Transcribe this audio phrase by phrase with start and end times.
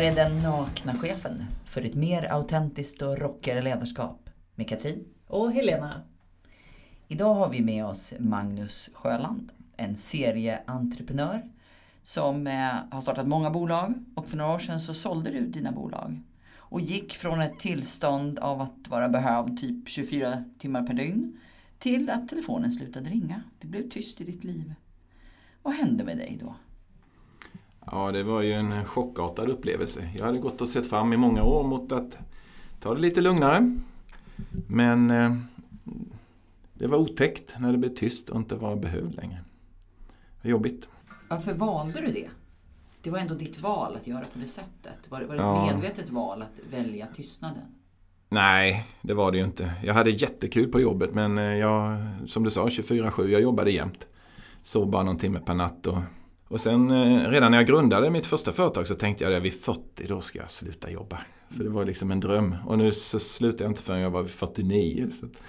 [0.00, 5.04] här är Den nakna chefen för ett mer autentiskt och rockigare ledarskap med Katrin.
[5.26, 6.02] Och Helena.
[7.08, 11.42] Idag har vi med oss Magnus Sjöland, en serieentreprenör
[12.02, 15.72] som eh, har startat många bolag och för några år sedan så sålde du dina
[15.72, 16.20] bolag
[16.56, 21.40] och gick från ett tillstånd av att vara behövd typ 24 timmar per dygn
[21.78, 23.42] till att telefonen slutade ringa.
[23.58, 24.74] Det blev tyst i ditt liv.
[25.62, 26.54] Vad hände med dig då?
[27.86, 30.08] Ja, det var ju en chockartad upplevelse.
[30.16, 32.18] Jag hade gått och sett fram i många år mot att
[32.80, 33.78] ta det lite lugnare.
[34.66, 35.34] Men eh,
[36.74, 39.38] det var otäckt när det blev tyst och inte var behövd längre.
[40.42, 40.88] Det var jobbigt.
[41.28, 42.28] Varför valde du det?
[43.02, 44.94] Det var ändå ditt val att göra på det sättet.
[45.08, 45.66] Var, var det ett Ja.
[45.74, 47.62] medvetet val att välja tystnaden?
[48.28, 49.72] Nej, det var det ju inte.
[49.84, 54.06] Jag hade jättekul på jobbet men eh, jag, som du sa, 24-7, jag jobbade jämt.
[54.62, 55.86] Sov bara någon timme per natt.
[55.86, 55.98] Och,
[56.50, 59.60] och sen eh, redan när jag grundade mitt första företag så tänkte jag att vid
[59.60, 61.18] 40 då ska jag sluta jobba.
[61.48, 62.56] Så det var liksom en dröm.
[62.66, 65.06] Och nu så slutade jag inte förrän jag var vid 49.
[65.10, 65.42] Så, att,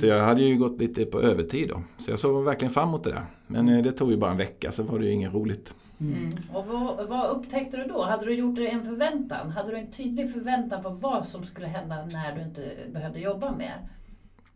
[0.00, 1.82] så jag hade ju gått lite på övertid då.
[1.98, 3.24] Så jag såg verkligen fram emot det där.
[3.46, 5.72] Men eh, det tog ju bara en vecka så var det ju inget roligt.
[6.00, 6.30] Mm.
[6.52, 8.04] Och vad, vad upptäckte du då?
[8.04, 9.50] Hade du gjort det en förväntan?
[9.50, 13.56] Hade du en tydlig förväntan på vad som skulle hända när du inte behövde jobba
[13.56, 13.76] mer?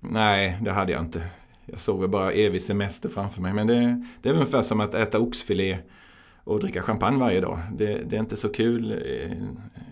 [0.01, 1.23] Nej, det hade jag inte.
[1.71, 3.53] Jag såg väl bara evig semester framför mig.
[3.53, 5.79] Men det, det är väl ungefär som att äta oxfilé
[6.45, 7.59] och dricka champagne varje dag.
[7.73, 9.37] Det, det är inte så kul i,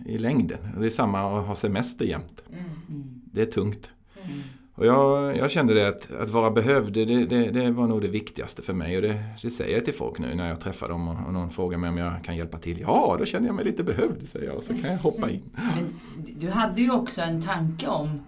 [0.05, 0.57] i längden.
[0.79, 2.43] Det är samma att ha semester jämt.
[2.49, 3.21] Mm.
[3.31, 3.91] Det är tungt.
[4.23, 4.41] Mm.
[4.77, 8.07] Och jag, jag kände det att, att vara behövd, det, det, det var nog det
[8.07, 8.95] viktigaste för mig.
[8.95, 11.49] Och det, det säger jag till folk nu när jag träffar dem och, och någon
[11.49, 12.79] frågar mig om jag kan hjälpa till.
[12.81, 14.55] Ja, då känner jag mig lite behövd, säger jag.
[14.55, 15.43] Och så kan jag hoppa in.
[15.53, 15.99] Men
[16.39, 18.19] du hade ju också en tanke om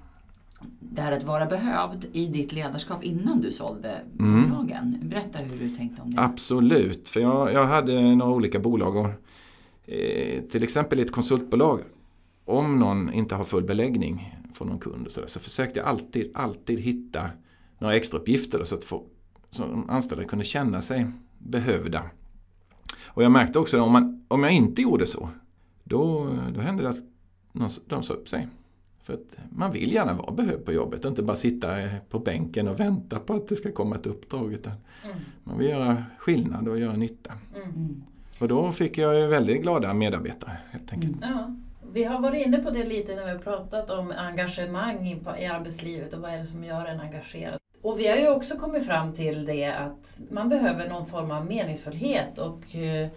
[0.91, 4.49] det här att vara behövd i ditt ledarskap innan du sålde Mm.
[4.49, 4.97] bolagen.
[5.01, 6.21] Berätta hur du tänkte om det.
[6.21, 8.95] Absolut, för jag, jag hade några olika bolag.
[8.95, 9.09] Och,
[9.93, 11.81] eh, till exempel i ett konsultbolag.
[12.45, 15.87] Om någon inte har full beläggning från någon kund och så, där, så försökte jag
[15.87, 17.30] alltid, alltid hitta
[17.80, 19.03] några extra uppgifter så att folk,
[19.49, 22.03] så de anställda kunde känna sig behövda.
[23.03, 25.30] Och jag märkte också att om, man, om jag inte gjorde så,
[25.83, 27.03] då, då hände det att
[27.52, 28.47] någon, de sa upp sig.
[29.09, 31.67] För att man vill gärna vara behövd på jobbet och inte bara sitta
[32.09, 34.53] på bänken och vänta på att det ska komma ett uppdrag.
[34.53, 35.17] Utan Mm.
[35.43, 37.33] man vill göra skillnad och göra nytta.
[37.55, 37.70] Mm.
[37.70, 38.03] Mm.
[38.39, 41.17] Och då fick jag ju väldigt glada medarbetare helt enkelt.
[41.21, 41.55] Ja.
[41.93, 45.45] Vi har varit inne på det lite när vi har pratat om engagemang i, i
[45.45, 47.59] arbetslivet och vad är det som gör en engagerad.
[47.81, 51.45] Och vi har ju också kommit fram till det att man behöver någon form av
[51.45, 53.08] meningsfullhet och eh,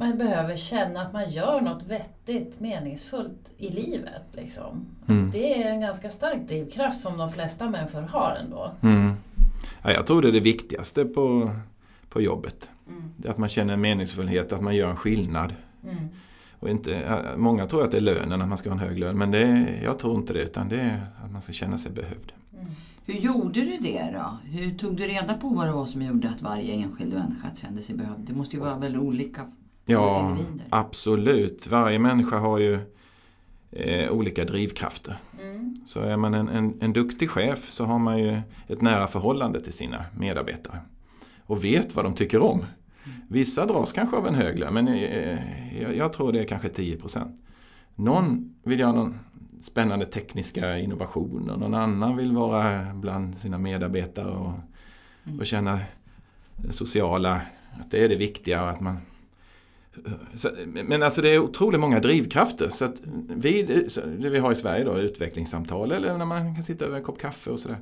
[0.00, 4.22] man behöver känna att man gör något vettigt, meningsfullt i livet.
[4.32, 4.86] Liksom.
[5.08, 5.30] Mm.
[5.30, 8.72] Det är en ganska stark drivkraft som de flesta människor har ändå.
[8.80, 9.12] Mm.
[9.82, 11.50] Ja, jag tror det är det viktigaste på,
[12.08, 12.70] på jobbet.
[12.88, 13.12] Mm.
[13.28, 15.54] Att man känner en meningsfullhet, att man gör en skillnad.
[15.84, 16.08] Mm.
[16.60, 19.18] Och inte, många tror att det är lönen, att man ska ha en hög lön.
[19.18, 22.32] Men det, jag tror inte det, utan det är att man ska känna sig behövd.
[22.60, 22.66] Mm.
[23.04, 24.38] Hur gjorde du det då?
[24.50, 27.82] Hur tog du reda på vad det var som gjorde att varje enskild människa kände
[27.82, 28.20] sig behövd?
[28.20, 29.52] Det måste ju vara väldigt olika
[29.88, 30.36] Ja,
[30.70, 31.66] absolut.
[31.66, 32.78] Varje människa har ju
[33.70, 35.16] eh, olika drivkrafter.
[35.42, 35.80] Mm.
[35.86, 39.60] Så är man en, en, en duktig chef så har man ju ett nära förhållande
[39.60, 40.80] till sina medarbetare.
[41.46, 42.64] Och vet vad de tycker om.
[43.28, 45.38] Vissa dras kanske av en hög lön, men eh,
[45.82, 47.38] jag, jag tror det är kanske 10%.
[47.94, 49.18] Någon vill göra någon
[49.60, 51.56] spännande tekniska innovationer.
[51.56, 54.52] Någon annan vill vara bland sina medarbetare och,
[55.40, 55.80] och känna
[56.56, 57.40] det sociala,
[57.80, 58.62] att det är det viktiga.
[58.62, 58.98] Att man,
[60.64, 62.68] men alltså det är otroligt många drivkrafter.
[62.68, 62.94] Så att
[63.28, 66.96] vi, så det vi har i Sverige då, utvecklingssamtal eller när man kan sitta över
[66.96, 67.78] en kopp kaffe och sådär.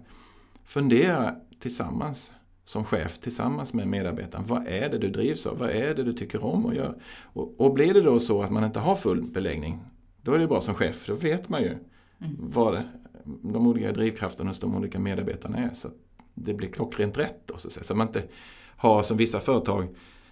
[0.65, 2.33] Fundera tillsammans
[2.65, 4.47] som chef tillsammans med medarbetaren.
[4.47, 5.59] Vad är det du drivs av?
[5.59, 6.95] Vad är det du tycker om att göra?
[7.23, 9.81] Och, och blir det då så att man inte har full beläggning,
[10.23, 11.07] då är det bra som chef.
[11.07, 11.77] Då vet man ju
[12.39, 12.83] vad
[13.43, 15.71] de olika drivkrafterna hos de olika medarbetarna är.
[15.75, 15.89] Så
[16.35, 17.41] det blir klockrent rätt.
[17.47, 17.85] Då, så, att säga.
[17.85, 18.23] så man inte
[18.77, 19.89] har som vissa företag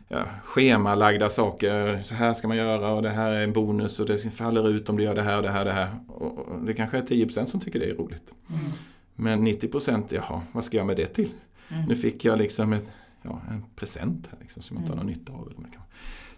[0.08, 2.02] ja, schemalagda saker.
[2.02, 4.88] Så här ska man göra och det här är en bonus och det faller ut
[4.88, 5.90] om du gör det här och det här och det här.
[6.08, 8.30] Och, det kanske är 10% som tycker det är roligt.
[8.48, 8.60] Mm.
[9.14, 11.30] Men 90% jaha, vad ska jag med det till?
[11.68, 11.84] Mm.
[11.84, 12.88] Nu fick jag liksom ett,
[13.22, 15.52] ja, en present här liksom, som jag inte har någon nytta av.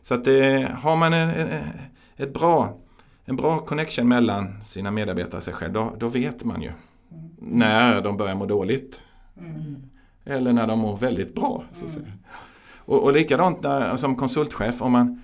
[0.02, 1.64] Så att det, har man en, en,
[2.16, 2.76] ett bra,
[3.24, 6.70] en bra connection mellan sina medarbetare och sig själv, då, då vet man ju
[7.38, 9.00] när de börjar må dåligt.
[9.38, 9.76] Mm.
[10.24, 11.64] Eller när de mår väldigt bra.
[11.72, 12.06] Så att säga.
[12.86, 15.22] Och, och likadant när, som konsultchef, om man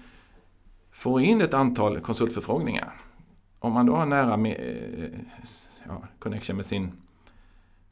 [0.93, 2.93] får in ett antal konsultförfrågningar.
[3.59, 5.19] Om man då har nära med, eh,
[5.87, 6.93] ja, connection med sin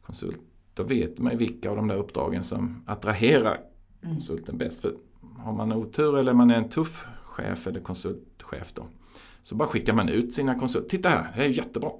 [0.02, 0.40] konsult,
[0.75, 3.61] då vet man ju vilka av de där uppdragen som attraherar
[4.02, 4.81] konsulten bäst.
[4.81, 4.94] För
[5.38, 8.87] har man otur eller man är en tuff chef eller konsultchef då,
[9.43, 10.88] Så bara skickar man ut sina konsulter.
[10.88, 11.90] Titta här, det är jättebra.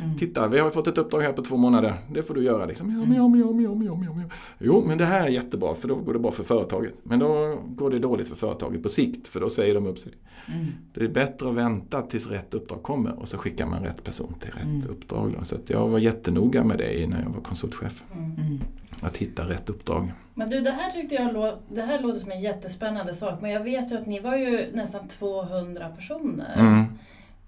[0.00, 0.16] Mm.
[0.18, 1.94] Titta, vi har fått ett uppdrag här på två månader.
[2.12, 2.66] Det får du göra.
[2.66, 2.90] Liksom.
[2.90, 4.30] Ja, men, ja, men, ja, men, ja, men, ja, men, ja, men.
[4.58, 6.94] Jo, men det här är jättebra för då går det bra för företaget.
[7.02, 10.12] Men då går det dåligt för företaget på sikt för då säger de upp sig.
[10.54, 10.66] Mm.
[10.94, 14.34] Det är bättre att vänta tills rätt uppdrag kommer och så skickar man rätt person
[14.40, 14.82] till rätt Mm.
[14.90, 15.34] uppdrag.
[15.38, 15.44] Då.
[15.44, 18.02] Så att jag var jättenoga med det när jag var konsultchef.
[18.12, 18.58] Mm.
[19.00, 20.12] Att hitta rätt uppdrag.
[20.34, 23.40] Men du, det här tyckte jag lå- det här låter som en jättespännande sak.
[23.42, 26.84] Men jag vet ju att ni var ju nästan 200 personer.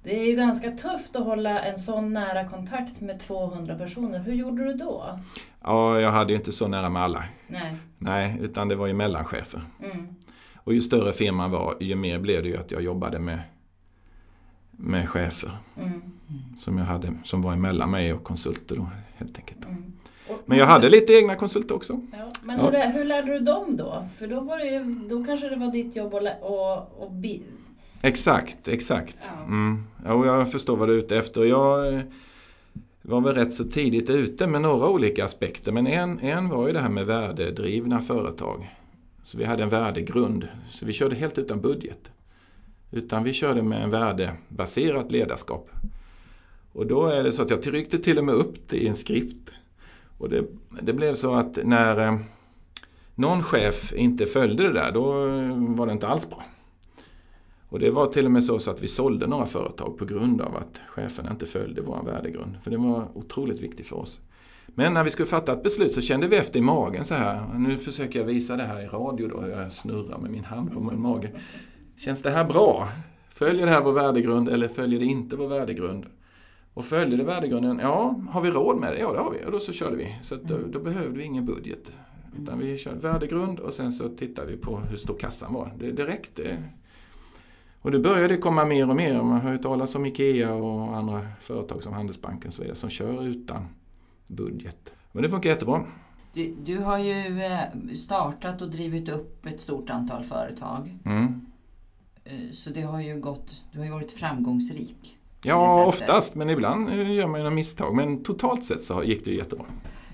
[0.02, 4.19] Det är ju ganska tufft att hålla en sån nära kontakt med 200 personer.
[4.19, 5.19] Hur gjorde du då?
[5.62, 7.25] Ja, jag hade ju inte så nära med alla.
[7.47, 7.76] Nej.
[7.99, 9.61] Nej, utan det var ju mellanchefer.
[9.82, 10.06] Mm.
[10.56, 13.41] Och ju större firman var, ju mer blev det ju att jag jobbade med,
[14.70, 15.50] med chefer.
[15.81, 16.03] Mm.
[16.56, 19.64] Som jag hade, som var emellan mig och konsulter då helt enkelt.
[19.64, 19.93] Mm.
[20.46, 22.00] Men jag hade lite egna konsulter också.
[22.19, 22.70] Ja, men Ja.
[22.70, 24.06] hur, hur lärde du dem då?
[24.17, 26.43] För då, var det ju, då kanske det var ditt jobb att,
[26.99, 27.43] och bi-
[28.02, 29.19] Exakt, exakt.
[29.20, 29.44] Ja.
[29.44, 29.85] Mm.
[30.05, 31.44] Ja, och jag förstår vad du är ute efter.
[31.44, 32.00] Jag eh,
[33.02, 35.73] var väl rätt så tidigt ute med några olika aspekter.
[35.73, 38.76] Men en, en var ju det här med värdedrivna företag.
[39.25, 40.49] Så vi hade en värdegrund.
[40.70, 42.11] Så vi körde helt utan budget.
[42.91, 45.70] Utan vi körde med en värdebaserat ledarskap.
[46.73, 48.94] Och då är det så att jag tryckte till och med upp det i en
[48.94, 49.50] skrift.
[50.19, 50.44] Och det,
[50.82, 52.19] det blev så att när eh,
[53.14, 56.44] någon chef inte följde det där, då eh, var det inte alls bra.
[57.70, 60.40] Och det var till och med så, så att vi sålde några företag på grund
[60.40, 62.56] av att cheferna inte följde vår värdegrund.
[62.62, 64.20] För det var otroligt viktigt för oss.
[64.67, 67.43] Men när vi skulle fatta ett beslut så kände vi efter i magen så här.
[67.55, 69.40] Nu försöker jag visa det här i radio då.
[69.40, 71.31] hur Jag snurrar med min hand på min mage.
[71.96, 72.88] Känns det här bra?
[73.28, 76.06] Följer det här vår värdegrund eller följer det inte vår värdegrund?
[76.75, 77.78] Och följde det värdegrunden?
[77.78, 78.99] Ja, har vi råd med det?
[78.99, 79.46] Ja, det har vi.
[79.46, 80.19] Och då så körde vi.
[80.22, 81.93] Så då, då behövde vi ingen budget.
[82.43, 85.72] Utan vi körde värdegrund och sen så tittade vi på hur stor kassan var.
[85.78, 86.62] Det, det räckte.
[87.82, 89.15] Och det började komma mer och mer.
[89.23, 92.91] Man har hört talas om IKEA och andra företag som Handelsbanken och så vidare som
[92.91, 93.67] kör utan
[94.27, 94.93] budget.
[95.12, 95.85] Men det funkar jättebra.
[96.35, 97.61] Du, du har ju eh,
[97.97, 100.99] startat och drivit upp ett stort antal företag.
[101.05, 101.41] Mm.
[102.25, 105.19] Eh, Så det har ju gått, du har ju varit framgångsrik.
[105.43, 106.35] Ja, Det oftast.
[106.35, 107.94] Men ibland eh, gör man ju några misstag.
[107.97, 109.67] Men totalt sett så gick det jättebra.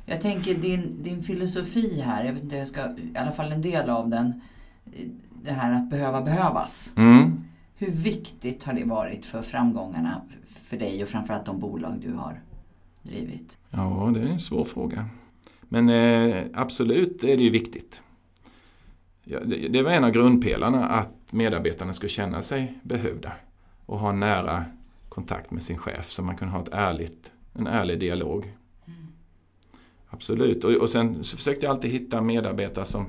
[0.06, 3.62] Jag tänker din, din filosofi här, jag vet inte, jag ska, i alla fall en
[3.62, 4.40] del av den,
[5.42, 6.92] det här att behöva behövas.
[6.96, 7.40] Mm.
[7.78, 10.22] Hur viktigt har det varit för framgångarna
[10.54, 12.40] för dig och framförallt de bolag du har
[13.02, 13.58] drivit?
[13.70, 15.08] Ja, det är en svår fråga.
[15.60, 18.02] Men eh, absolut är det ju viktigt.
[19.24, 23.32] Ja, det, det var en av grundpelarna att medarbetarna skulle känna sig behövda
[23.86, 24.64] och ha nära
[25.08, 28.56] kontakt med sin chef så man kunde ha ett ärligt, en ärlig dialog.
[30.08, 30.64] Absolut.
[30.64, 33.06] Och, och sen så försökte jag alltid hitta medarbetare som,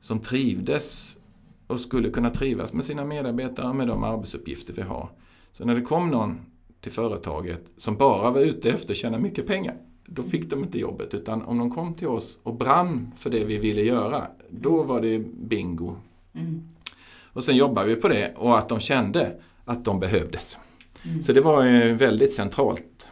[0.00, 1.18] som trivdes
[1.66, 5.10] och skulle kunna trivas med sina medarbetare och med de arbetsuppgifter vi har.
[5.52, 6.40] Så när det kom någon
[6.80, 9.76] till företaget som bara var ute efter att tjäna mycket pengar,
[10.06, 11.14] då fick de inte jobbet.
[11.14, 15.00] Utan om de kom till oss och brann för det vi ville göra, då var
[15.00, 15.96] det bingo.
[16.32, 16.68] Mm.
[17.32, 20.58] Och sen jobbade vi på det och att de kände att de behövdes.
[21.04, 21.22] Mm.
[21.22, 23.08] Så det var ju väldigt centralt.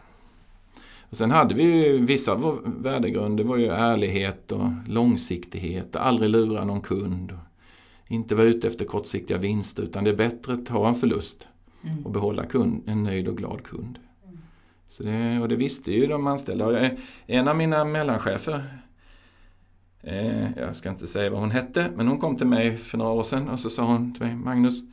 [1.09, 5.95] Och sen hade vi ju vissa av vår värdegrund, det var ju ärlighet och långsiktighet,
[5.95, 7.37] aldrig lura någon kund.
[8.07, 11.47] Inte vara ute efter kortsiktiga vinster utan det är bättre att ta en förlust
[11.83, 12.05] Mm.
[12.05, 13.99] och behålla kund, en nöjd och glad kund.
[14.87, 16.81] Så det, och det visste ju de anställda.
[16.83, 18.79] Jag, en av mina mellanchefer,
[20.01, 23.11] eh, jag ska inte säga vad hon hette, men hon kom till mig för några
[23.11, 24.83] år sedan och så sa hon till mig, Magnus,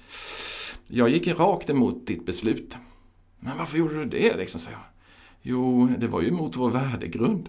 [0.87, 2.77] jag gick rakt emot ditt beslut.
[3.41, 4.37] Men varför gjorde du det?
[4.37, 4.81] Liksom, sa jag.
[5.43, 7.49] Jo, det var ju emot vår värdegrund.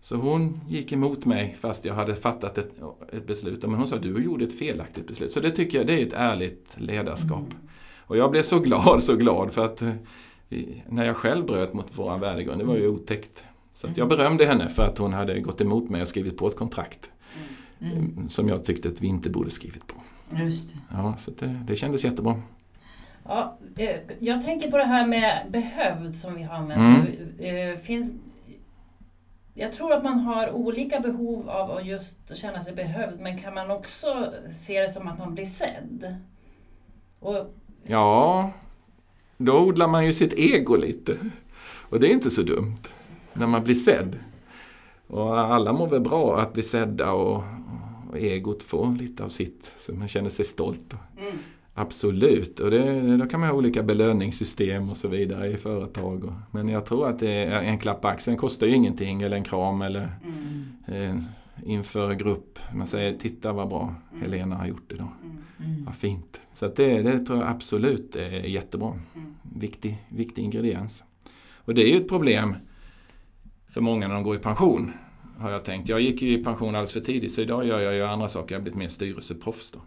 [0.00, 2.80] Så hon gick emot mig fast jag hade fattat ett,
[3.12, 3.62] ett beslut.
[3.62, 5.32] Men hon sa, du gjorde ett felaktigt beslut.
[5.32, 7.44] Så det tycker jag, det är ett ärligt ledarskap.
[7.98, 9.92] Och jag blev så glad, så glad för att eh,
[10.48, 13.44] vi, när jag själv bröt mot vår värdegrund, det var ju otäckt.
[13.72, 16.56] Så jag berömde henne för att hon hade gått emot mig och skrivit på ett
[16.56, 17.10] kontrakt.
[17.80, 18.18] Mm.
[18.18, 19.94] eh, Som jag tyckte att vi inte borde skrivit på.
[20.36, 20.78] Just det.
[20.90, 22.42] Ja, så det, det kändes jättebra.
[23.24, 27.72] Ja, eh, jag tänker på det här med behövd som vi har använt Mm.
[27.72, 28.12] Eh, Finns,
[29.60, 33.54] jag tror att man har olika behov av att just känna sig behövd, men kan
[33.54, 36.16] man också se det som att man blir sedd?
[37.18, 38.52] Och, Ja,
[39.36, 41.16] då odlar man ju sitt ego lite.
[41.62, 42.82] Och det är inte så dumt.
[43.32, 44.18] När man blir sedd.
[45.06, 47.42] Och alla mår väl bra att bli sedda och,
[48.10, 49.72] och egot får lite av sitt.
[49.78, 50.94] Så man känner sig stolt.
[51.18, 51.38] mm,
[51.80, 56.32] Absolut, och det, då kan man ha olika belöningssystem och så vidare i företag.
[56.50, 59.44] Men jag tror att det är, en klapp på axeln kostar ju ingenting eller en
[59.44, 61.22] kram eller mm, eh,
[61.64, 62.58] inför grupp.
[62.74, 65.08] Man säger titta vad bra Helena har gjort idag.
[65.22, 65.84] Mm.
[65.84, 66.40] Vad fint.
[66.54, 68.98] Så att det, det tror jag absolut är jättebra.
[69.42, 71.04] Viktig, viktig ingrediens.
[71.54, 72.56] Och det är ju ett problem
[73.68, 74.92] för många när de går i pension.
[75.38, 75.88] Har jag tänkt.
[75.88, 78.54] Jag gick ju i pension alldeles för tidigt så idag gör jag ju andra saker.
[78.54, 79.80] Jag har blivit mer styrelseproffs då.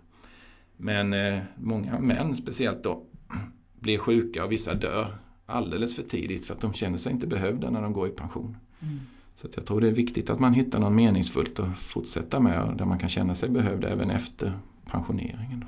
[0.84, 3.04] Men eh, många män speciellt då
[3.80, 7.70] blir sjuka och vissa dör alldeles för tidigt för att de känner sig inte behövda
[7.70, 8.58] när de går i pension.
[8.82, 9.00] Mm.
[9.36, 12.86] Så jag tror det är viktigt att man hittar något meningsfullt att fortsätta med där
[12.86, 14.54] man kan känna sig behövd även efter
[14.86, 15.60] pensioneringen.
[15.60, 15.68] Då.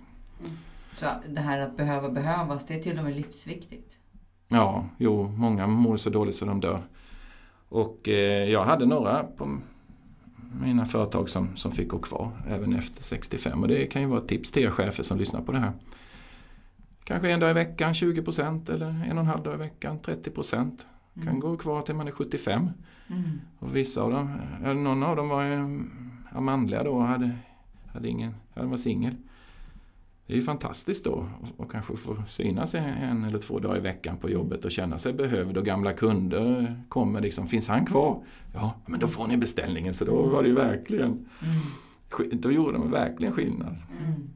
[0.93, 3.99] Så det här att behöva behövas, det är till och med livsviktigt.
[4.47, 6.81] Ja, jo, många mår så dåligt så de dör.
[7.69, 9.57] Och eh, jag hade några på
[10.61, 14.21] mina företag som, som fick gå kvar även efter 65 och det kan ju vara
[14.21, 15.71] ett tips till er chefer som lyssnar på det här.
[17.03, 20.51] Kanske en dag i veckan 20% eller en och en halv dag i veckan 30%.
[21.13, 21.39] Kan Mm.
[21.39, 22.69] gå kvar till man är 75.
[23.07, 23.23] Mm.
[23.59, 24.29] Och vissa av dem,
[24.63, 25.83] eller någon av dem var ju
[26.33, 27.31] ja, manliga då och hade,
[27.93, 29.15] hade ingen, han var singel.
[30.27, 34.17] Det är ju fantastiskt då och kanske få synas en eller två dagar i veckan
[34.17, 38.23] på jobbet och känna sig behövd och gamla kunder kommer liksom, finns han kvar?
[38.53, 41.25] Ja, men då får ni beställningen så då var det ju verkligen,
[42.31, 43.75] då gjorde de verkligen skillnad.
[44.05, 44.29] Mm.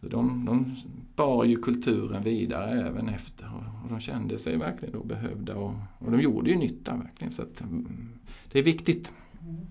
[0.00, 0.76] Så de, de
[1.16, 5.72] bar ju kulturen vidare även efter och, och de kände sig verkligen då behövda och,
[5.98, 7.32] och de gjorde ju nytta verkligen.
[7.32, 8.08] Så att, mm,
[8.52, 9.10] det är viktigt.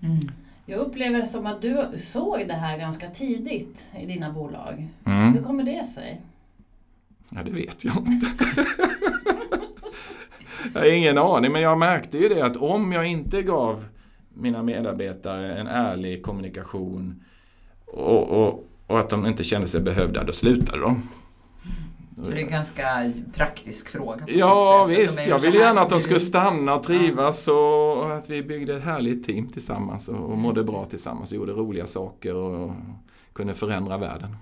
[0.02, 0.18] Mm.
[0.66, 4.88] Jag upplever det som att du såg det här ganska tidigt i dina bolag.
[5.06, 5.32] Mm.
[5.32, 6.20] Hur kommer det sig?
[7.30, 8.26] Ja, det vet jag inte.
[10.74, 13.84] jag har ingen aning, men jag märkte ju det att om jag inte gav
[14.34, 17.24] mina medarbetare en ärlig kommunikation
[17.86, 21.02] och, och, och att de inte kände sig behövda, då slutade de.
[22.16, 24.24] Så det är en ganska praktisk fråga.
[24.28, 28.42] Ja visst, jag ville gärna att de skulle stanna och trivas och och att vi
[28.42, 32.72] byggde ett härligt team tillsammans och, och mådde bra tillsammans och gjorde roliga saker och
[33.32, 34.36] kunde förändra världen.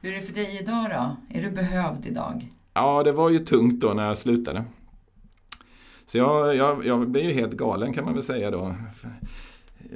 [0.00, 1.36] Hur är det för dig idag då?
[1.38, 2.48] Är du behövd idag?
[2.74, 4.64] Ja, det var ju tungt då när jag slutade.
[6.06, 8.74] Så jag, jag, jag blev ju helt galen kan man väl säga då.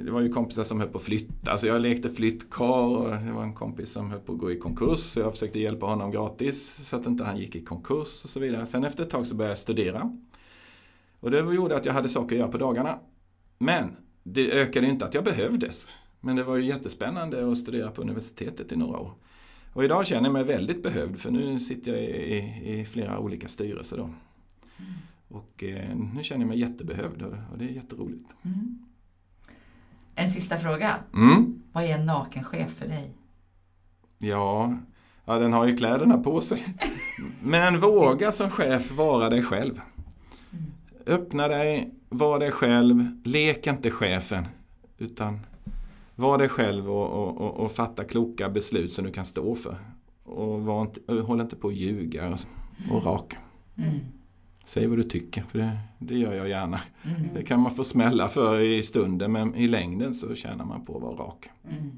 [0.05, 3.31] Det var ju kompisar som höll på att flytta, så jag lekte flyttkarl och det
[3.31, 6.11] var en kompis som höll på att gå i konkurs så jag försökte hjälpa honom
[6.11, 8.65] gratis så att inte han gick i konkurs och så vidare.
[8.65, 10.17] Sen efter ett tag så började jag studera.
[11.19, 12.99] Och det gjorde att jag hade saker att göra på dagarna.
[13.57, 15.87] Men det ökade inte att jag behövdes.
[16.19, 19.13] Men det var ju jättespännande att studera på universitetet i några år.
[19.73, 23.19] Och idag känner jag mig väldigt behövd för nu sitter jag i, i, i flera
[23.19, 24.09] olika styrelser då.
[25.27, 28.29] Och eh, nu känner jag mig jättebehövd och, och det är jätteroligt.
[28.41, 28.80] Mm.
[30.21, 30.95] En sista fråga.
[31.13, 31.61] Mm.
[31.71, 33.11] Vad är en naken chef för dig?
[34.17, 34.73] Ja,
[35.25, 36.65] ja, den har ju kläderna på sig.
[37.43, 39.81] Men våga som chef vara dig själv.
[41.05, 44.45] Öppna dig, var dig själv, lek inte chefen.
[44.97, 45.39] Utan
[46.15, 49.77] var dig själv och, och, och, och fatta kloka beslut som du kan stå för.
[50.23, 52.39] Och inte, håll inte på att ljuga och,
[52.91, 53.37] och rak.
[53.77, 53.99] Mm.
[54.63, 56.79] Säg vad du tycker, för det, det gör jag gärna.
[57.03, 57.29] Mm.
[57.33, 60.95] Det kan man få smälla för i stunden, men i längden så tjänar man på
[60.95, 61.49] att vara rak.
[61.69, 61.91] Mm.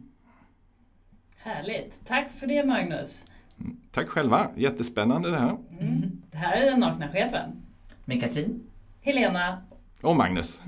[1.37, 1.99] Härligt.
[2.05, 3.25] Tack för det Magnus.
[3.91, 5.57] Tack själva, jättespännande det här.
[5.79, 6.21] Mm.
[6.31, 7.51] Det här är den nakna chefen.
[8.05, 8.59] Med Katrin?
[9.01, 9.63] Helena
[10.01, 10.61] Och Magnus.